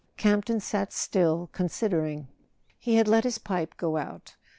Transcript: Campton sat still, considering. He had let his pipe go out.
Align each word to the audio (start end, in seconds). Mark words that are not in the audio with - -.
Campton 0.17 0.59
sat 0.59 0.91
still, 0.91 1.47
considering. 1.53 2.27
He 2.79 2.95
had 2.95 3.07
let 3.07 3.23
his 3.23 3.37
pipe 3.37 3.77
go 3.77 3.97
out. 3.97 4.35